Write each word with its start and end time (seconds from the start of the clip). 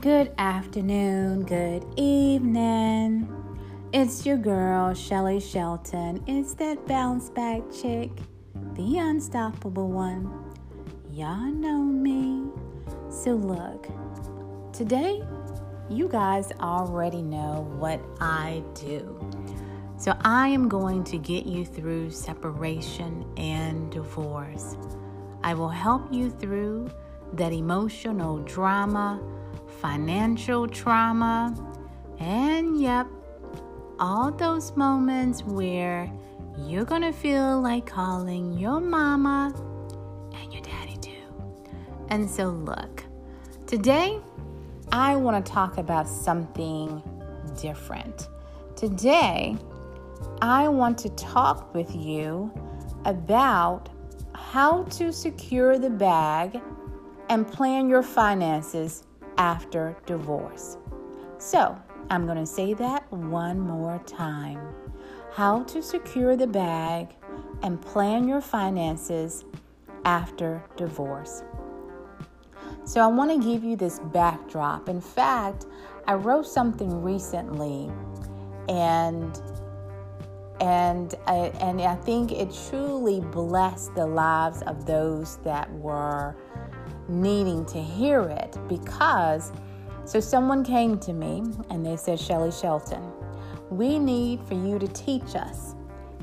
Good 0.00 0.32
afternoon, 0.38 1.42
good 1.42 1.84
evening. 1.94 3.28
It's 3.92 4.24
your 4.24 4.38
girl, 4.38 4.94
Shelly 4.94 5.40
Shelton. 5.40 6.24
It's 6.26 6.54
that 6.54 6.86
bounce 6.86 7.28
back 7.28 7.60
chick, 7.70 8.10
the 8.76 8.96
unstoppable 8.96 9.90
one. 9.90 10.54
Y'all 11.12 11.52
know 11.52 11.82
me. 11.82 12.48
So, 13.10 13.32
look, 13.32 13.88
today, 14.72 15.22
you 15.90 16.08
guys 16.08 16.50
already 16.60 17.20
know 17.20 17.70
what 17.78 18.00
I 18.22 18.62
do. 18.72 19.20
So, 19.98 20.16
I 20.22 20.48
am 20.48 20.66
going 20.70 21.04
to 21.04 21.18
get 21.18 21.44
you 21.44 21.66
through 21.66 22.08
separation 22.08 23.26
and 23.36 23.92
divorce. 23.92 24.78
I 25.44 25.52
will 25.52 25.68
help 25.68 26.10
you 26.10 26.30
through 26.30 26.90
that 27.34 27.52
emotional 27.52 28.38
drama 28.38 29.20
financial 29.80 30.68
trauma, 30.68 31.54
and 32.18 32.80
yep, 32.80 33.06
all 33.98 34.30
those 34.30 34.76
moments 34.76 35.42
where 35.42 36.10
you're 36.58 36.84
gonna 36.84 37.12
feel 37.12 37.60
like 37.60 37.86
calling 37.86 38.52
your 38.58 38.80
mama 38.80 39.54
and 40.34 40.52
your 40.52 40.62
daddy 40.62 40.96
too. 40.98 41.10
And 42.08 42.28
so, 42.28 42.50
look, 42.50 43.04
today 43.66 44.20
I 44.92 45.16
wanna 45.16 45.42
talk 45.42 45.78
about 45.78 46.08
something 46.08 47.02
different. 47.60 48.28
Today, 48.76 49.56
I 50.42 50.68
want 50.68 50.98
to 50.98 51.10
talk 51.10 51.74
with 51.74 51.94
you 51.94 52.50
about 53.04 53.88
how 54.34 54.84
to 54.84 55.12
secure 55.12 55.78
the 55.78 55.90
bag 55.90 56.60
and 57.28 57.46
plan 57.46 57.88
your 57.88 58.02
finances 58.02 59.04
after 59.40 59.96
divorce. 60.04 60.76
So, 61.38 61.74
I'm 62.10 62.26
going 62.26 62.36
to 62.36 62.46
say 62.46 62.74
that 62.74 63.10
one 63.10 63.58
more 63.58 63.98
time. 64.06 64.60
How 65.32 65.62
to 65.62 65.82
secure 65.82 66.36
the 66.36 66.46
bag 66.46 67.08
and 67.62 67.80
plan 67.80 68.28
your 68.28 68.42
finances 68.42 69.44
after 70.04 70.62
divorce. 70.76 71.42
So, 72.84 73.00
I 73.00 73.06
want 73.06 73.30
to 73.30 73.48
give 73.48 73.64
you 73.64 73.76
this 73.76 73.98
backdrop. 74.12 74.90
In 74.90 75.00
fact, 75.00 75.64
I 76.06 76.14
wrote 76.14 76.46
something 76.46 77.02
recently 77.02 77.90
and 78.68 79.40
and 80.60 81.14
I, 81.26 81.52
and 81.60 81.80
I 81.80 81.94
think 81.94 82.32
it 82.32 82.54
truly 82.68 83.20
blessed 83.20 83.94
the 83.94 84.06
lives 84.06 84.60
of 84.62 84.84
those 84.84 85.38
that 85.38 85.72
were 85.72 86.36
needing 87.10 87.64
to 87.66 87.78
hear 87.80 88.22
it 88.22 88.56
because 88.68 89.52
so 90.04 90.20
someone 90.20 90.64
came 90.64 90.98
to 91.00 91.12
me 91.12 91.44
and 91.70 91.84
they 91.84 91.96
said, 91.96 92.18
Shelly 92.18 92.50
Shelton, 92.50 93.02
we 93.70 93.98
need 93.98 94.40
for 94.46 94.54
you 94.54 94.78
to 94.78 94.88
teach 94.88 95.36
us 95.36 95.74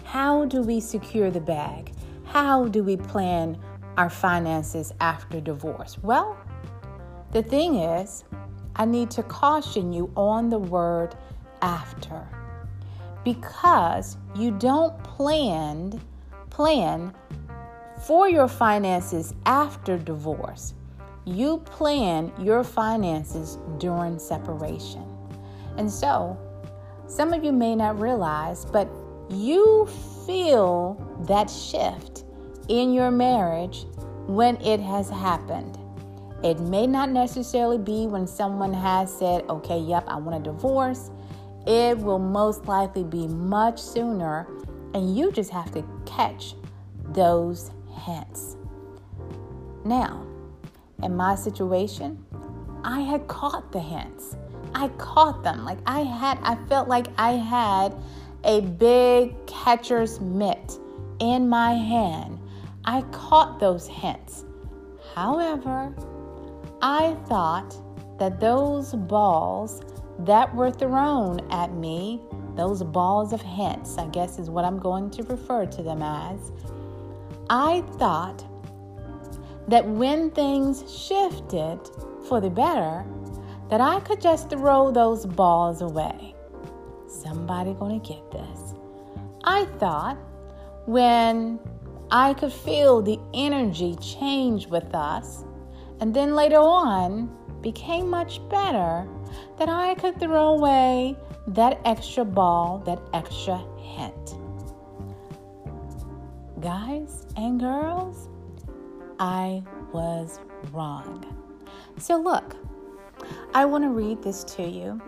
how 0.03 0.45
do 0.45 0.61
we 0.61 0.79
secure 0.79 1.29
the 1.29 1.41
bag? 1.41 1.93
How 2.25 2.65
do 2.65 2.83
we 2.83 2.97
plan 2.97 3.57
our 3.97 4.09
finances 4.09 4.93
after 5.01 5.41
divorce? 5.41 5.97
Well, 6.01 6.37
the 7.31 7.43
thing 7.43 7.75
is, 7.75 8.23
I 8.75 8.85
need 8.85 9.11
to 9.11 9.23
caution 9.23 9.91
you 9.91 10.11
on 10.15 10.49
the 10.49 10.59
word 10.59 11.15
after 11.61 12.27
because 13.23 14.17
you 14.35 14.51
don't 14.51 14.97
plan 15.03 15.99
plan 16.49 17.13
for 18.05 18.29
your 18.29 18.47
finances 18.47 19.33
after 19.45 19.97
divorce 19.97 20.73
you 21.27 21.57
plan 21.57 22.31
your 22.39 22.63
finances 22.63 23.57
during 23.79 24.17
separation. 24.17 25.03
And 25.77 25.91
so, 25.91 26.37
some 27.07 27.33
of 27.33 27.43
you 27.43 27.51
may 27.51 27.75
not 27.75 27.99
realize, 27.99 28.63
but 28.63 28.89
you 29.29 29.87
feel 30.25 30.95
that 31.27 31.49
shift 31.49 32.23
in 32.69 32.93
your 32.93 33.11
marriage 33.11 33.85
when 34.25 34.55
it 34.61 34.79
has 34.79 35.09
happened. 35.09 35.77
It 36.43 36.59
may 36.61 36.87
not 36.87 37.09
necessarily 37.09 37.77
be 37.77 38.07
when 38.07 38.25
someone 38.25 38.73
has 38.73 39.13
said, 39.13 39.43
okay, 39.49 39.79
yep, 39.79 40.05
I 40.07 40.15
want 40.15 40.47
a 40.47 40.51
divorce. 40.51 41.11
It 41.65 41.97
will 41.97 42.19
most 42.19 42.65
likely 42.67 43.03
be 43.03 43.27
much 43.27 43.81
sooner, 43.81 44.47
and 44.93 45.17
you 45.17 45.31
just 45.33 45.49
have 45.49 45.73
to 45.73 45.83
catch 46.05 46.55
those 47.09 47.71
hints. 47.97 48.55
Now, 49.85 50.25
in 51.03 51.15
my 51.15 51.35
situation, 51.35 52.23
I 52.83 53.01
had 53.01 53.27
caught 53.27 53.71
the 53.71 53.79
hints. 53.79 54.35
I 54.73 54.89
caught 54.97 55.43
them. 55.43 55.65
Like 55.65 55.79
I 55.85 56.01
had, 56.01 56.39
I 56.41 56.55
felt 56.67 56.87
like 56.87 57.07
I 57.17 57.31
had 57.31 57.95
a 58.43 58.61
big 58.61 59.45
catcher's 59.45 60.19
mitt 60.19 60.77
in 61.19 61.49
my 61.49 61.73
hand. 61.73 62.39
I 62.85 63.01
caught 63.11 63.59
those 63.59 63.87
hints. 63.87 64.45
However, 65.13 65.93
I 66.81 67.15
thought 67.27 67.75
that 68.19 68.39
those 68.39 68.93
balls 68.93 69.81
that 70.19 70.53
were 70.55 70.71
thrown 70.71 71.39
at 71.51 71.73
me, 71.73 72.21
those 72.55 72.83
balls 72.83 73.33
of 73.33 73.41
hints, 73.41 73.97
I 73.97 74.07
guess 74.07 74.39
is 74.39 74.49
what 74.49 74.65
I'm 74.65 74.79
going 74.79 75.09
to 75.11 75.23
refer 75.23 75.65
to 75.65 75.83
them 75.83 76.01
as, 76.01 76.51
I 77.49 77.81
thought 77.97 78.43
that 79.69 79.87
when 79.87 80.31
things 80.31 80.83
shifted 80.91 81.79
for 82.27 82.41
the 82.41 82.49
better, 82.49 83.05
that 83.69 83.79
I 83.79 83.99
could 84.01 84.21
just 84.21 84.49
throw 84.49 84.91
those 84.91 85.25
balls 85.25 85.81
away. 85.81 86.35
Somebody 87.07 87.73
gonna 87.73 87.99
get 87.99 88.31
this. 88.31 88.73
I 89.43 89.65
thought 89.79 90.17
when 90.85 91.59
I 92.11 92.33
could 92.33 92.51
feel 92.51 93.01
the 93.01 93.19
energy 93.33 93.95
change 94.01 94.67
with 94.67 94.93
us, 94.93 95.45
and 96.01 96.13
then 96.13 96.35
later 96.35 96.59
on 96.59 97.29
became 97.61 98.09
much 98.09 98.41
better, 98.49 99.07
that 99.57 99.69
I 99.69 99.95
could 99.95 100.19
throw 100.19 100.49
away 100.49 101.17
that 101.47 101.79
extra 101.85 102.25
ball, 102.25 102.79
that 102.85 102.99
extra 103.13 103.57
hint. 103.77 104.26
Guys 106.61 107.27
and 107.35 107.59
girls, 107.59 108.29
I 109.19 109.61
was 109.93 110.39
wrong. 110.71 111.23
So, 111.99 112.17
look, 112.17 112.55
I 113.53 113.63
want 113.65 113.83
to 113.83 113.89
read 113.89 114.23
this 114.23 114.43
to 114.55 114.63
you, 114.63 114.99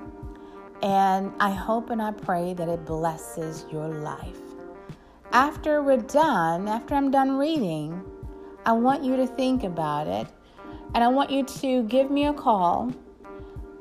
and 0.84 1.34
I 1.40 1.50
hope 1.50 1.90
and 1.90 2.04
I 2.04 2.12
pray 2.12 2.54
that 2.54 2.70
it 2.70 2.86
blesses 2.86 3.66
your 3.72 3.88
life. 3.88 4.38
After 5.32 5.82
we're 5.82 5.98
done, 5.98 6.68
after 6.68 6.94
I'm 6.94 7.10
done 7.10 7.40
reading, 7.40 8.00
I 8.68 8.74
want 8.74 9.04
you 9.04 9.16
to 9.16 9.26
think 9.26 9.64
about 9.64 10.06
it, 10.06 10.28
and 10.94 11.04
I 11.04 11.08
want 11.08 11.32
you 11.32 11.44
to 11.44 11.82
give 11.86 12.12
me 12.12 12.28
a 12.28 12.34
call, 12.34 12.94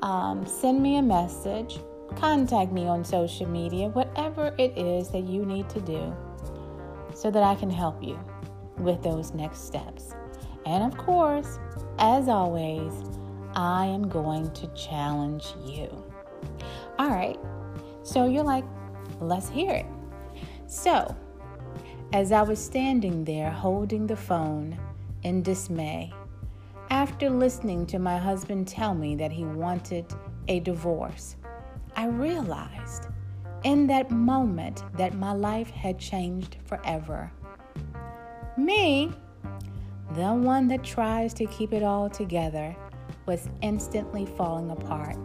um, 0.01 0.43
send 0.47 0.81
me 0.81 0.97
a 0.97 1.03
message, 1.03 1.77
contact 2.15 2.71
me 2.71 2.87
on 2.87 3.05
social 3.05 3.47
media, 3.47 3.89
whatever 3.89 4.55
it 4.57 4.75
is 4.75 5.09
that 5.09 5.25
you 5.25 5.45
need 5.45 5.69
to 5.69 5.81
do, 5.81 6.15
so 7.19 7.29
that 7.29 7.43
I 7.43 7.53
can 7.55 7.69
help 7.69 8.01
you 8.01 8.17
with 8.77 9.03
those 9.03 9.33
next 9.33 9.65
steps. 9.65 10.15
And 10.65 10.83
of 10.83 10.97
course, 10.97 11.59
as 11.97 12.29
always, 12.29 12.93
I 13.55 13.87
am 13.87 14.07
going 14.07 14.51
to 14.53 14.67
challenge 14.67 15.47
you. 15.65 15.89
All 16.97 17.09
right, 17.09 17.37
so 18.03 18.25
you're 18.25 18.43
like, 18.43 18.63
let's 19.19 19.49
hear 19.49 19.71
it. 19.71 19.85
So, 20.67 21.13
as 22.13 22.31
I 22.31 22.41
was 22.41 22.63
standing 22.63 23.25
there 23.25 23.51
holding 23.51 24.07
the 24.07 24.15
phone 24.15 24.79
in 25.23 25.41
dismay, 25.41 26.13
after 26.89 27.29
listening 27.29 27.85
to 27.87 27.99
my 27.99 28.17
husband 28.17 28.65
tell 28.67 28.95
me 28.95 29.15
that 29.17 29.31
he 29.31 29.43
wanted 29.43 30.05
a 30.47 30.61
divorce, 30.61 31.35
I 31.97 32.07
realized 32.07 33.07
in 33.63 33.87
that 33.87 34.11
moment 34.11 34.83
that 34.97 35.15
my 35.15 35.33
life 35.33 35.69
had 35.69 35.99
changed 35.99 36.57
forever. 36.65 37.31
Me, 38.57 39.11
the 40.15 40.33
one 40.33 40.67
that 40.67 40.83
tries 40.83 41.33
to 41.33 41.45
keep 41.47 41.73
it 41.73 41.83
all 41.83 42.09
together, 42.09 42.75
was 43.25 43.49
instantly 43.61 44.25
falling 44.25 44.71
apart. 44.71 45.15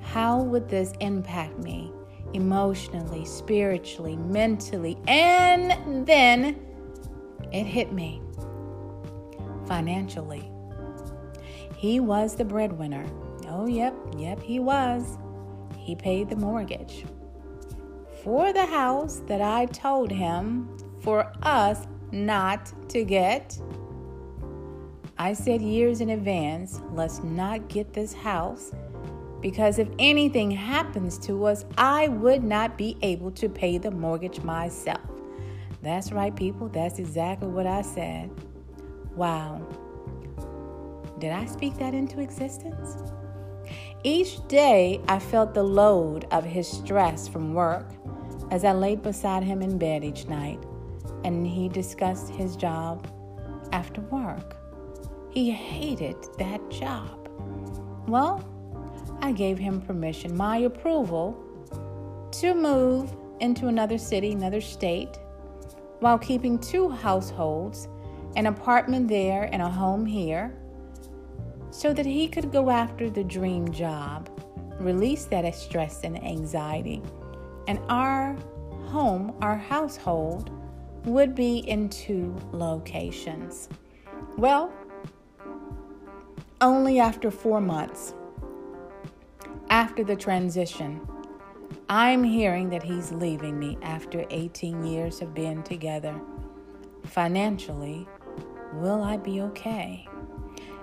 How 0.00 0.42
would 0.42 0.68
this 0.68 0.92
impact 1.00 1.58
me 1.58 1.92
emotionally, 2.34 3.24
spiritually, 3.24 4.16
mentally? 4.16 4.98
And 5.08 6.06
then 6.06 6.60
it 7.52 7.64
hit 7.64 7.92
me 7.92 8.20
financially. 9.66 10.50
He 11.76 12.00
was 12.00 12.36
the 12.36 12.44
breadwinner. 12.44 13.06
Oh, 13.48 13.66
yep, 13.66 13.94
yep, 14.16 14.40
he 14.40 14.58
was. 14.58 15.18
He 15.78 15.94
paid 15.94 16.28
the 16.28 16.36
mortgage 16.36 17.04
for 18.24 18.52
the 18.52 18.66
house 18.66 19.20
that 19.26 19.40
I 19.40 19.66
told 19.66 20.10
him 20.10 20.76
for 21.00 21.30
us 21.42 21.86
not 22.10 22.72
to 22.88 23.04
get 23.04 23.56
I 25.16 25.32
said 25.32 25.62
years 25.62 26.00
in 26.00 26.10
advance, 26.10 26.80
let's 26.92 27.22
not 27.22 27.68
get 27.68 27.92
this 27.92 28.12
house 28.12 28.72
because 29.40 29.78
if 29.78 29.88
anything 29.98 30.50
happens 30.50 31.18
to 31.18 31.44
us, 31.44 31.64
I 31.78 32.08
would 32.08 32.42
not 32.42 32.76
be 32.76 32.96
able 33.00 33.30
to 33.32 33.48
pay 33.48 33.78
the 33.78 33.92
mortgage 33.92 34.40
myself. 34.40 35.00
That's 35.82 36.10
right, 36.10 36.34
people. 36.34 36.68
That's 36.68 36.98
exactly 36.98 37.48
what 37.48 37.66
I 37.66 37.82
said. 37.82 38.30
Wow. 39.14 39.64
Did 41.20 41.30
I 41.30 41.44
speak 41.44 41.76
that 41.76 41.94
into 41.94 42.20
existence? 42.20 43.12
Each 44.02 44.46
day, 44.48 45.00
I 45.08 45.20
felt 45.20 45.54
the 45.54 45.62
load 45.62 46.26
of 46.32 46.44
his 46.44 46.66
stress 46.66 47.28
from 47.28 47.54
work 47.54 47.86
as 48.54 48.64
I 48.64 48.70
laid 48.70 49.02
beside 49.02 49.42
him 49.42 49.62
in 49.62 49.78
bed 49.78 50.04
each 50.04 50.28
night 50.28 50.62
and 51.24 51.44
he 51.44 51.68
discussed 51.68 52.30
his 52.30 52.54
job 52.54 53.04
after 53.72 54.00
work. 54.02 54.56
He 55.30 55.50
hated 55.50 56.14
that 56.38 56.60
job. 56.70 57.28
Well, 58.06 58.48
I 59.20 59.32
gave 59.32 59.58
him 59.58 59.80
permission, 59.80 60.36
my 60.36 60.58
approval, 60.58 61.36
to 62.30 62.54
move 62.54 63.12
into 63.40 63.66
another 63.66 63.98
city, 63.98 64.30
another 64.30 64.60
state, 64.60 65.18
while 65.98 66.16
keeping 66.18 66.56
two 66.56 66.88
households, 66.88 67.88
an 68.36 68.46
apartment 68.46 69.08
there 69.08 69.48
and 69.52 69.62
a 69.62 69.68
home 69.68 70.06
here, 70.06 70.54
so 71.72 71.92
that 71.92 72.06
he 72.06 72.28
could 72.28 72.52
go 72.52 72.70
after 72.70 73.10
the 73.10 73.24
dream 73.24 73.72
job, 73.72 74.30
release 74.78 75.24
that 75.24 75.52
stress 75.56 76.04
and 76.04 76.22
anxiety, 76.22 77.02
and 77.66 77.80
our 77.88 78.36
home, 78.86 79.34
our 79.40 79.56
household, 79.56 80.50
would 81.04 81.34
be 81.34 81.58
in 81.58 81.88
two 81.88 82.34
locations. 82.52 83.68
Well, 84.36 84.72
only 86.60 86.98
after 86.98 87.30
four 87.30 87.60
months 87.60 88.14
after 89.70 90.04
the 90.04 90.14
transition, 90.14 91.00
I'm 91.88 92.22
hearing 92.22 92.70
that 92.70 92.82
he's 92.82 93.12
leaving 93.12 93.58
me 93.58 93.76
after 93.82 94.24
18 94.30 94.86
years 94.86 95.20
of 95.20 95.34
being 95.34 95.62
together. 95.62 96.18
Financially, 97.06 98.06
will 98.74 99.02
I 99.02 99.16
be 99.16 99.40
okay? 99.40 100.06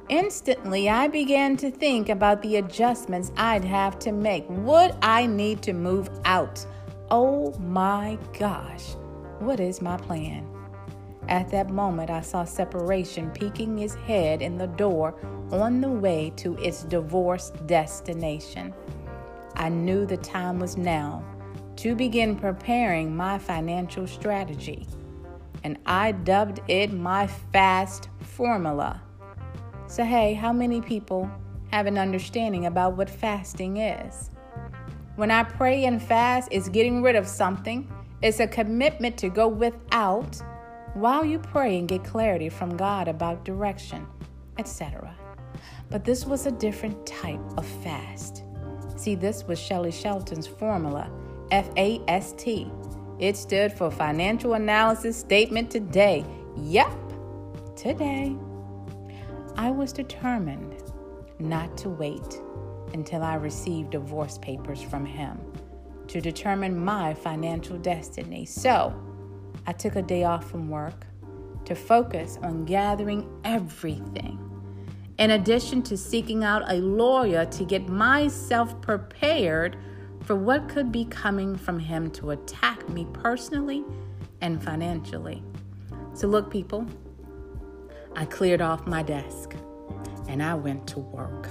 Instantly, 0.10 0.90
I 0.90 1.08
began 1.08 1.56
to 1.58 1.72
think 1.72 2.10
about 2.10 2.42
the 2.42 2.58
adjustments 2.58 3.32
I'd 3.38 3.64
have 3.64 3.98
to 4.00 4.12
make. 4.12 4.46
Would 4.50 4.96
I 5.02 5.26
need 5.26 5.62
to 5.64 5.74
move 5.74 6.10
out? 6.26 6.66
Oh 7.10 7.54
my 7.60 8.18
gosh, 8.38 8.96
what 9.40 9.60
is 9.60 9.82
my 9.82 9.98
plan? 9.98 10.48
At 11.28 11.50
that 11.52 11.70
moment, 11.70 12.10
I 12.10 12.22
saw 12.22 12.44
separation 12.44 13.30
peeking 13.32 13.78
his 13.78 13.96
head 13.96 14.42
in 14.42 14.58
the 14.58 14.68
door 14.68 15.16
on 15.52 15.82
the 15.82 15.90
way 15.90 16.34
to 16.38 16.58
its 16.58 16.84
divorce 16.84 17.52
destination. 17.68 18.74
I 19.56 19.70
knew 19.70 20.06
the 20.06 20.18
time 20.18 20.60
was 20.60 20.78
now 20.78 21.24
to 21.78 21.96
begin 21.96 22.36
preparing 22.36 23.16
my 23.16 23.38
financial 23.38 24.08
strategy, 24.08 24.88
and 25.64 25.78
I 25.86 26.12
dubbed 26.12 26.62
it 26.68 26.92
my 26.92 27.28
FAST 27.28 28.10
formula. 28.20 29.02
So, 29.92 30.06
hey, 30.06 30.36
how 30.36 30.54
many 30.54 30.80
people 30.80 31.30
have 31.72 31.86
an 31.86 31.98
understanding 31.98 32.66
about 32.66 32.96
what 32.96 33.10
fasting 33.10 33.76
is? 33.76 34.30
When 35.18 35.32
I 35.32 35.44
pray 35.44 35.84
and 35.84 36.02
fast, 36.02 36.48
it's 36.50 36.70
getting 36.70 37.02
rid 37.02 37.18
of 37.18 37.28
something, 37.28 37.92
it's 38.22 38.40
a 38.40 38.48
commitment 38.48 39.18
to 39.18 39.28
go 39.28 39.50
without 39.50 40.42
while 40.94 41.26
you 41.26 41.40
pray 41.40 41.78
and 41.78 41.90
get 41.90 42.06
clarity 42.06 42.48
from 42.48 42.78
God 42.78 43.10
about 43.10 43.44
direction, 43.44 44.08
etc. 44.58 45.14
But 45.90 46.06
this 46.06 46.26
was 46.26 46.46
a 46.46 46.52
different 46.52 47.06
type 47.06 47.42
of 47.58 47.66
fast. 47.84 48.46
See, 48.96 49.16
this 49.16 49.44
was 49.44 49.60
Shelly 49.60 49.92
Shelton's 49.92 50.48
formula 50.48 51.12
F 51.52 51.70
A 51.76 52.00
S 52.08 52.32
T. 52.38 52.72
It 53.20 53.36
stood 53.36 53.74
for 53.74 53.92
Financial 53.92 54.54
Analysis 54.54 55.18
Statement 55.18 55.70
Today. 55.70 56.24
Yep, 56.56 56.94
today. 57.76 58.38
I 59.62 59.70
was 59.70 59.94
determined 59.94 60.82
not 61.38 61.78
to 61.78 61.90
wait 61.90 62.42
until 62.96 63.22
I 63.22 63.36
received 63.36 63.92
divorce 63.92 64.40
papers 64.40 64.82
from 64.82 65.06
him 65.06 65.40
to 66.08 66.20
determine 66.20 66.84
my 66.84 67.14
financial 67.14 67.78
destiny. 67.78 68.44
So, 68.44 68.92
I 69.68 69.74
took 69.74 69.98
a 69.98 70.02
day 70.02 70.24
off 70.24 70.50
from 70.50 70.68
work 70.68 71.06
to 71.66 71.76
focus 71.76 72.40
on 72.42 72.66
gathering 72.66 73.30
everything. 73.44 74.40
In 75.20 75.30
addition 75.30 75.84
to 75.84 75.96
seeking 75.96 76.44
out 76.44 76.64
a 76.72 76.78
lawyer 76.78 77.46
to 77.46 77.64
get 77.64 77.88
myself 77.88 78.82
prepared 78.82 79.78
for 80.22 80.36
what 80.36 80.70
could 80.70 80.92
be 80.92 81.06
coming 81.06 81.56
from 81.56 81.78
him 81.78 82.10
to 82.14 82.32
attack 82.32 82.90
me 82.90 83.06
personally 83.14 83.84
and 84.42 84.60
financially. 84.64 85.44
So, 86.16 86.28
look, 86.28 86.50
people, 86.50 86.88
I 88.16 88.26
cleared 88.26 88.62
off 88.62 88.86
my 88.86 89.04
desk 89.04 89.56
and 90.28 90.42
I 90.42 90.56
went 90.56 90.88
to 90.88 91.00
work. 91.00 91.50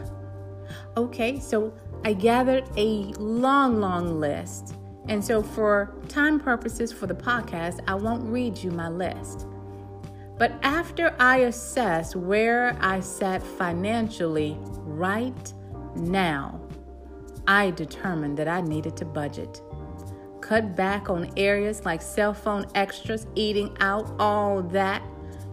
Okay, 0.97 1.39
so 1.39 1.73
I 2.05 2.12
gathered 2.12 2.65
a 2.77 3.12
long, 3.19 3.81
long 3.81 4.21
list 4.21 4.75
and 5.09 5.25
so, 5.25 5.43
for 5.43 5.95
time 6.09 6.39
purposes 6.39 6.93
for 6.93 7.07
the 7.07 7.15
podcast, 7.15 7.81
I 7.89 7.95
won't 7.95 8.23
read 8.25 8.57
you 8.59 8.71
my 8.71 8.89
list. 8.89 9.47
But 10.39 10.53
after 10.62 11.15
I 11.19 11.39
assess 11.39 12.15
where 12.15 12.77
I 12.81 13.01
sat 13.01 13.43
financially 13.43 14.57
right 14.61 15.53
now, 15.97 16.61
I 17.47 17.73
determined 17.73 18.39
that 18.39 18.49
I 18.49 18.61
needed 18.61 18.97
to 18.99 19.05
budget. 19.05 19.61
Cut 20.41 20.77
back 20.77 21.11
on 21.11 21.31
areas 21.37 21.85
like 21.85 22.03
cell 22.03 22.33
phone 22.33 22.67
extras, 22.75 23.27
eating 23.35 23.77
out, 23.81 24.15
all 24.19 24.62
that. 24.62 25.03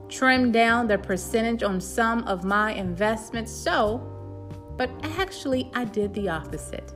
Trim 0.09 0.51
down 0.51 0.87
the 0.87 0.97
percentage 0.97 1.63
on 1.63 1.81
some 1.81 2.23
of 2.23 2.43
my 2.43 2.73
investments. 2.73 3.51
So, 3.51 3.99
but 4.77 4.89
actually, 5.19 5.69
I 5.73 5.85
did 5.85 6.13
the 6.13 6.29
opposite. 6.29 6.93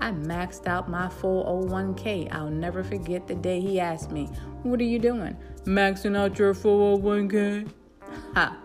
I 0.00 0.10
maxed 0.10 0.66
out 0.66 0.88
my 0.88 1.08
401k. 1.08 2.32
I'll 2.32 2.50
never 2.50 2.84
forget 2.84 3.26
the 3.26 3.34
day 3.34 3.60
he 3.60 3.80
asked 3.80 4.10
me, 4.10 4.26
What 4.62 4.80
are 4.80 4.84
you 4.84 4.98
doing? 4.98 5.36
Maxing 5.64 6.16
out 6.16 6.38
your 6.38 6.54
401k? 6.54 7.68
Ha! 8.34 8.56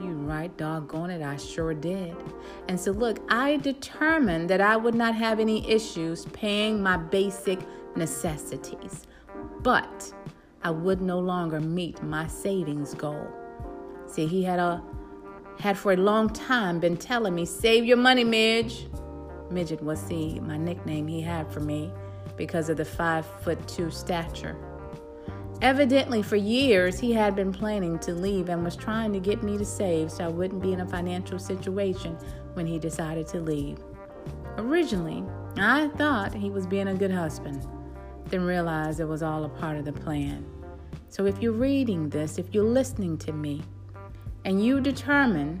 You 0.00 0.10
right, 0.10 0.54
doggone 0.58 1.10
it, 1.10 1.22
I 1.22 1.36
sure 1.36 1.72
did. 1.72 2.14
And 2.68 2.78
so, 2.78 2.90
look, 2.90 3.18
I 3.30 3.56
determined 3.56 4.50
that 4.50 4.60
I 4.60 4.76
would 4.76 4.94
not 4.94 5.14
have 5.14 5.40
any 5.40 5.66
issues 5.70 6.26
paying 6.26 6.82
my 6.82 6.98
basic 6.98 7.60
necessities, 7.96 9.06
but 9.62 10.12
I 10.66 10.70
would 10.70 11.00
no 11.00 11.20
longer 11.20 11.60
meet 11.60 12.02
my 12.02 12.26
savings 12.26 12.92
goal. 12.92 13.28
See, 14.08 14.26
he 14.26 14.42
had 14.42 14.58
a 14.58 14.82
had 15.60 15.78
for 15.78 15.92
a 15.92 15.96
long 15.96 16.28
time 16.28 16.80
been 16.80 16.96
telling 16.96 17.36
me, 17.36 17.44
save 17.44 17.84
your 17.84 17.96
money, 17.96 18.24
Midge. 18.24 18.88
Midget 19.48 19.80
was 19.80 20.02
the 20.06 20.40
my 20.40 20.56
nickname 20.56 21.06
he 21.06 21.20
had 21.20 21.52
for 21.52 21.60
me 21.60 21.92
because 22.36 22.68
of 22.68 22.78
the 22.78 22.84
five 22.84 23.24
foot 23.42 23.64
two 23.68 23.92
stature. 23.92 24.56
Evidently, 25.62 26.20
for 26.20 26.34
years, 26.34 26.98
he 26.98 27.12
had 27.12 27.36
been 27.36 27.52
planning 27.52 27.96
to 28.00 28.12
leave 28.12 28.48
and 28.48 28.64
was 28.64 28.74
trying 28.74 29.12
to 29.12 29.20
get 29.20 29.44
me 29.44 29.56
to 29.56 29.64
save 29.64 30.10
so 30.10 30.24
I 30.24 30.28
wouldn't 30.28 30.60
be 30.60 30.72
in 30.72 30.80
a 30.80 30.88
financial 30.88 31.38
situation 31.38 32.18
when 32.54 32.66
he 32.66 32.80
decided 32.80 33.28
to 33.28 33.38
leave. 33.38 33.78
Originally, 34.58 35.22
I 35.58 35.86
thought 35.90 36.34
he 36.34 36.50
was 36.50 36.66
being 36.66 36.88
a 36.88 36.94
good 36.94 37.12
husband, 37.12 37.64
then 38.30 38.42
realized 38.42 38.98
it 38.98 39.04
was 39.04 39.22
all 39.22 39.44
a 39.44 39.48
part 39.48 39.76
of 39.76 39.84
the 39.84 39.92
plan. 39.92 40.44
So 41.16 41.24
if 41.24 41.40
you're 41.40 41.52
reading 41.52 42.10
this, 42.10 42.36
if 42.36 42.52
you're 42.52 42.62
listening 42.62 43.16
to 43.20 43.32
me, 43.32 43.62
and 44.44 44.62
you 44.62 44.82
determine 44.82 45.58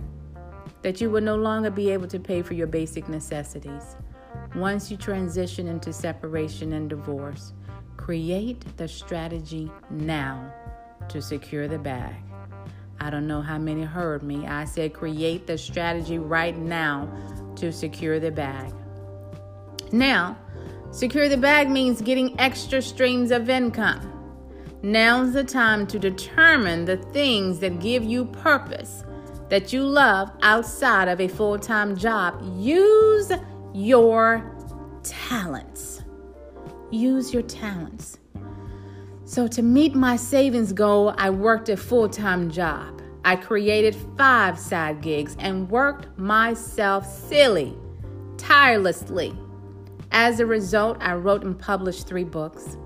that 0.82 1.00
you 1.00 1.08
will 1.08 1.22
no 1.22 1.34
longer 1.34 1.70
be 1.70 1.88
able 1.88 2.08
to 2.08 2.18
pay 2.18 2.42
for 2.42 2.52
your 2.52 2.66
basic 2.66 3.08
necessities. 3.08 3.96
Once 4.54 4.90
you 4.90 4.98
transition 4.98 5.66
into 5.66 5.94
separation 5.94 6.74
and 6.74 6.90
divorce, 6.90 7.54
create 7.96 8.76
the 8.76 8.86
strategy 8.86 9.72
now 9.88 10.52
to 11.08 11.22
secure 11.22 11.68
the 11.68 11.78
bag. 11.78 12.14
I 13.00 13.08
don't 13.08 13.26
know 13.26 13.40
how 13.40 13.56
many 13.56 13.82
heard 13.82 14.22
me. 14.22 14.46
I 14.46 14.66
said 14.66 14.92
create 14.92 15.46
the 15.46 15.56
strategy 15.56 16.18
right 16.18 16.58
now 16.58 17.08
to 17.56 17.72
secure 17.72 18.20
the 18.20 18.30
bag. 18.30 18.74
Now, 19.90 20.36
secure 20.90 21.30
the 21.30 21.38
bag 21.38 21.70
means 21.70 22.02
getting 22.02 22.38
extra 22.38 22.82
streams 22.82 23.30
of 23.30 23.48
income. 23.48 24.15
Now's 24.82 25.32
the 25.32 25.44
time 25.44 25.86
to 25.88 25.98
determine 25.98 26.84
the 26.84 26.96
things 26.96 27.58
that 27.60 27.80
give 27.80 28.04
you 28.04 28.26
purpose 28.26 29.04
that 29.48 29.72
you 29.72 29.82
love 29.82 30.30
outside 30.42 31.08
of 31.08 31.20
a 31.20 31.28
full 31.28 31.58
time 31.58 31.96
job. 31.96 32.40
Use 32.58 33.32
your 33.72 34.52
talents. 35.02 36.02
Use 36.90 37.32
your 37.32 37.42
talents. 37.42 38.18
So, 39.24 39.48
to 39.48 39.62
meet 39.62 39.94
my 39.94 40.16
savings 40.16 40.72
goal, 40.72 41.14
I 41.16 41.30
worked 41.30 41.68
a 41.68 41.76
full 41.76 42.08
time 42.08 42.50
job. 42.50 43.02
I 43.24 43.34
created 43.34 43.96
five 44.16 44.58
side 44.58 45.00
gigs 45.00 45.36
and 45.40 45.68
worked 45.68 46.16
myself 46.16 47.04
silly, 47.06 47.76
tirelessly. 48.36 49.36
As 50.12 50.38
a 50.38 50.46
result, 50.46 50.96
I 51.00 51.14
wrote 51.14 51.42
and 51.42 51.58
published 51.58 52.06
three 52.06 52.24
books. 52.24 52.76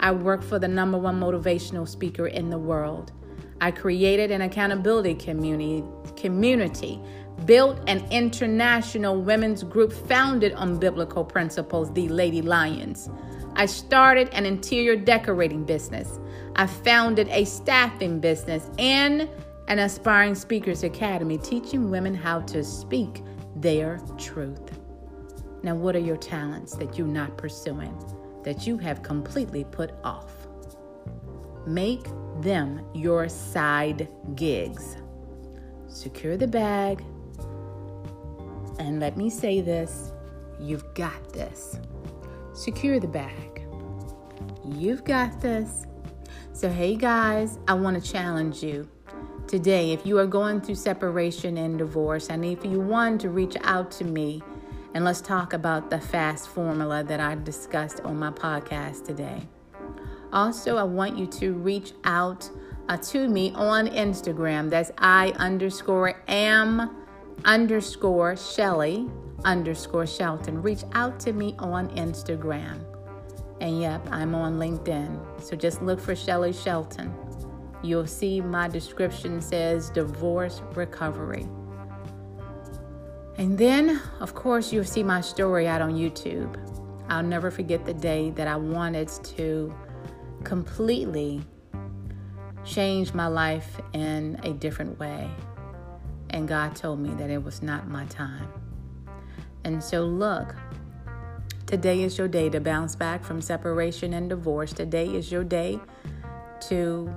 I 0.00 0.12
work 0.12 0.42
for 0.42 0.58
the 0.58 0.68
number 0.68 0.98
one 0.98 1.20
motivational 1.20 1.88
speaker 1.88 2.26
in 2.26 2.50
the 2.50 2.58
world. 2.58 3.12
I 3.60 3.72
created 3.72 4.30
an 4.30 4.42
accountability 4.42 5.14
community, 5.14 5.84
community, 6.16 7.00
built 7.44 7.78
an 7.88 8.06
international 8.10 9.20
women's 9.20 9.64
group 9.64 9.92
founded 9.92 10.52
on 10.52 10.78
biblical 10.78 11.24
principles, 11.24 11.92
the 11.92 12.08
Lady 12.08 12.42
Lions. 12.42 13.10
I 13.54 13.66
started 13.66 14.28
an 14.30 14.46
interior 14.46 14.94
decorating 14.94 15.64
business. 15.64 16.20
I 16.54 16.66
founded 16.66 17.28
a 17.30 17.44
staffing 17.44 18.20
business 18.20 18.70
and 18.78 19.28
an 19.66 19.80
aspiring 19.80 20.34
speakers 20.34 20.84
academy 20.84 21.38
teaching 21.38 21.90
women 21.90 22.14
how 22.14 22.40
to 22.42 22.62
speak 22.62 23.22
their 23.56 24.00
truth. 24.16 24.78
Now, 25.62 25.74
what 25.74 25.96
are 25.96 26.00
your 26.00 26.16
talents 26.16 26.76
that 26.76 26.96
you're 26.96 27.08
not 27.08 27.36
pursuing, 27.36 27.92
that 28.48 28.66
you 28.66 28.78
have 28.78 29.02
completely 29.02 29.62
put 29.62 29.90
off? 30.04 30.48
Make 31.66 32.06
them 32.40 32.82
your 32.94 33.28
side 33.28 34.08
gigs. 34.36 34.96
Secure 35.86 36.38
the 36.38 36.46
bag. 36.46 37.04
And 38.78 39.00
let 39.00 39.18
me 39.18 39.28
say 39.28 39.60
this 39.60 40.12
you've 40.58 40.94
got 40.94 41.30
this. 41.34 41.78
Secure 42.54 42.98
the 42.98 43.06
bag. 43.06 43.66
You've 44.64 45.04
got 45.04 45.42
this. 45.42 45.84
So, 46.54 46.70
hey 46.70 46.96
guys, 46.96 47.58
I 47.68 47.74
want 47.74 48.02
to 48.02 48.12
challenge 48.12 48.62
you 48.62 48.88
today. 49.46 49.92
If 49.92 50.06
you 50.06 50.18
are 50.18 50.26
going 50.26 50.62
through 50.62 50.76
separation 50.76 51.58
and 51.58 51.78
divorce, 51.78 52.30
I 52.30 52.36
need 52.36 52.62
for 52.62 52.68
you, 52.68 52.80
one, 52.80 53.18
to 53.18 53.28
reach 53.28 53.58
out 53.64 53.90
to 53.92 54.04
me 54.04 54.42
and 54.94 55.04
let's 55.04 55.20
talk 55.20 55.52
about 55.52 55.90
the 55.90 56.00
fast 56.00 56.48
formula 56.48 57.04
that 57.04 57.20
I 57.20 57.34
discussed 57.34 58.00
on 58.00 58.18
my 58.18 58.30
podcast 58.30 59.04
today. 59.04 59.46
Also, 60.32 60.76
I 60.76 60.82
want 60.82 61.16
you 61.16 61.26
to 61.26 61.54
reach 61.54 61.92
out 62.04 62.50
uh, 62.88 62.96
to 62.96 63.28
me 63.28 63.52
on 63.54 63.88
Instagram. 63.88 64.70
That's 64.70 64.90
I 64.98 65.32
underscore 65.36 66.14
am 66.28 67.04
underscore 67.44 68.36
Shelly 68.36 69.08
underscore 69.44 70.06
Shelton. 70.06 70.62
Reach 70.62 70.82
out 70.92 71.20
to 71.20 71.32
me 71.32 71.54
on 71.58 71.88
Instagram. 71.90 72.84
And 73.60 73.80
yep, 73.80 74.06
I'm 74.10 74.34
on 74.34 74.58
LinkedIn. 74.58 75.42
So 75.42 75.56
just 75.56 75.82
look 75.82 76.00
for 76.00 76.14
Shelly 76.14 76.52
Shelton. 76.52 77.12
You'll 77.82 78.06
see 78.06 78.40
my 78.40 78.68
description 78.68 79.40
says 79.40 79.90
divorce 79.90 80.62
recovery. 80.74 81.46
And 83.38 83.56
then, 83.56 84.02
of 84.18 84.34
course, 84.34 84.72
you'll 84.72 84.82
see 84.82 85.04
my 85.04 85.20
story 85.20 85.68
out 85.68 85.80
on 85.80 85.94
YouTube. 85.94 86.56
I'll 87.08 87.22
never 87.22 87.52
forget 87.52 87.86
the 87.86 87.94
day 87.94 88.30
that 88.30 88.48
I 88.48 88.56
wanted 88.56 89.08
to 89.36 89.72
completely 90.42 91.42
change 92.64 93.14
my 93.14 93.28
life 93.28 93.80
in 93.92 94.40
a 94.42 94.52
different 94.52 94.98
way. 94.98 95.30
And 96.30 96.48
God 96.48 96.74
told 96.74 96.98
me 96.98 97.10
that 97.14 97.30
it 97.30 97.42
was 97.42 97.62
not 97.62 97.88
my 97.88 98.06
time. 98.06 98.48
And 99.64 99.82
so, 99.82 100.04
look, 100.04 100.56
today 101.64 102.02
is 102.02 102.18
your 102.18 102.28
day 102.28 102.50
to 102.50 102.60
bounce 102.60 102.96
back 102.96 103.22
from 103.22 103.40
separation 103.40 104.14
and 104.14 104.28
divorce. 104.28 104.72
Today 104.72 105.06
is 105.06 105.30
your 105.30 105.44
day 105.44 105.78
to 106.62 107.14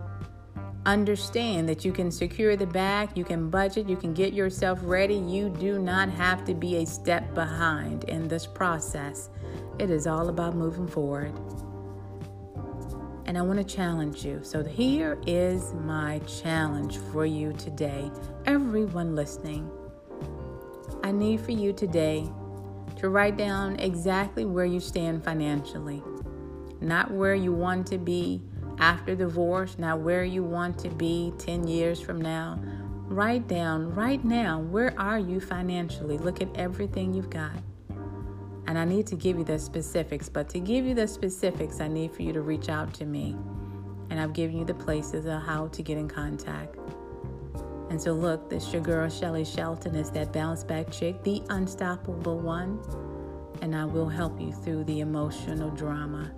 understand 0.85 1.69
that 1.69 1.85
you 1.85 1.91
can 1.91 2.11
secure 2.11 2.55
the 2.55 2.65
bag, 2.65 3.09
you 3.15 3.23
can 3.23 3.49
budget, 3.49 3.87
you 3.87 3.95
can 3.97 4.13
get 4.13 4.33
yourself 4.33 4.79
ready. 4.81 5.15
You 5.15 5.49
do 5.49 5.79
not 5.79 6.09
have 6.09 6.43
to 6.45 6.53
be 6.53 6.77
a 6.77 6.85
step 6.85 7.33
behind 7.33 8.05
in 8.05 8.27
this 8.27 8.47
process. 8.47 9.29
It 9.79 9.89
is 9.89 10.07
all 10.07 10.29
about 10.29 10.55
moving 10.55 10.87
forward 10.87 11.33
and 13.31 13.37
I 13.37 13.43
want 13.43 13.59
to 13.59 13.75
challenge 13.75 14.25
you. 14.25 14.41
So, 14.43 14.61
here 14.61 15.17
is 15.25 15.73
my 15.73 16.19
challenge 16.19 16.97
for 16.97 17.25
you 17.25 17.53
today, 17.53 18.11
everyone 18.45 19.15
listening. 19.15 19.71
I 21.01 21.13
need 21.13 21.39
for 21.39 21.53
you 21.53 21.71
today 21.71 22.29
to 22.97 23.07
write 23.07 23.37
down 23.37 23.79
exactly 23.79 24.43
where 24.43 24.65
you 24.65 24.81
stand 24.81 25.23
financially, 25.23 26.03
not 26.81 27.09
where 27.09 27.33
you 27.33 27.53
want 27.53 27.87
to 27.87 27.97
be 27.97 28.41
after 28.79 29.15
divorce, 29.15 29.77
now 29.77 29.97
where 29.97 30.23
you 30.23 30.43
want 30.43 30.77
to 30.79 30.89
be 30.89 31.33
10 31.37 31.67
years 31.67 31.99
from 32.01 32.21
now. 32.21 32.59
Write 33.07 33.47
down 33.47 33.93
right 33.93 34.23
now 34.23 34.59
where 34.59 34.97
are 34.97 35.19
you 35.19 35.39
financially? 35.39 36.17
Look 36.17 36.41
at 36.41 36.47
everything 36.55 37.13
you've 37.13 37.29
got. 37.29 37.61
And 38.67 38.77
I 38.77 38.85
need 38.85 39.05
to 39.07 39.15
give 39.15 39.37
you 39.37 39.43
the 39.43 39.59
specifics, 39.59 40.29
but 40.29 40.47
to 40.49 40.59
give 40.59 40.85
you 40.85 40.93
the 40.93 41.07
specifics, 41.07 41.81
I 41.81 41.89
need 41.89 42.13
for 42.13 42.21
you 42.21 42.31
to 42.31 42.41
reach 42.41 42.69
out 42.69 42.93
to 42.95 43.05
me. 43.05 43.35
And 44.09 44.19
I've 44.19 44.33
given 44.33 44.57
you 44.57 44.65
the 44.65 44.73
places 44.73 45.25
of 45.25 45.41
how 45.41 45.67
to 45.67 45.81
get 45.83 45.97
in 45.97 46.07
contact. 46.07 46.77
And 47.89 48.01
so, 48.01 48.13
look, 48.13 48.49
this 48.49 48.71
your 48.71 48.81
girl, 48.81 49.09
Shelly 49.09 49.43
Shelton, 49.43 49.95
is 49.95 50.09
that 50.11 50.31
bounce 50.31 50.63
back 50.63 50.89
chick, 50.89 51.21
the 51.23 51.43
unstoppable 51.49 52.39
one. 52.39 52.79
And 53.61 53.75
I 53.75 53.83
will 53.83 54.07
help 54.07 54.39
you 54.39 54.53
through 54.53 54.85
the 54.85 55.01
emotional 55.01 55.69
drama, 55.71 56.31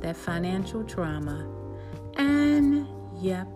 that 0.00 0.16
financial 0.16 0.82
trauma, 0.82 1.46
and 2.16 2.86
yep, 3.20 3.46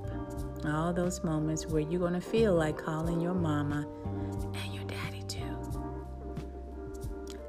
all 0.66 0.92
those 0.92 1.22
moments 1.24 1.66
where 1.66 1.80
you're 1.80 2.00
going 2.00 2.12
to 2.14 2.20
feel 2.20 2.54
like 2.54 2.76
calling 2.76 3.20
your 3.20 3.34
mama 3.34 3.86
And 4.54 4.74
your 4.74 4.84
daddy 4.84 5.22
too. 5.22 5.40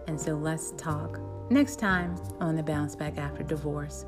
And 0.07 0.19
so 0.19 0.35
let's 0.35 0.71
talk 0.71 1.19
next 1.51 1.77
time 1.77 2.15
on 2.39 2.55
the 2.55 2.63
Bounce 2.63 2.95
Back 2.95 3.17
After 3.17 3.43
Divorce. 3.43 4.05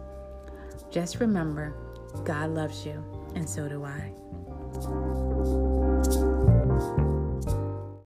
Just 0.90 1.20
remember, 1.20 1.76
God 2.24 2.52
loves 2.52 2.86
you, 2.86 3.04
and 3.36 3.50
so 3.50 3.68
do 3.68 3.84
I. 3.84 5.33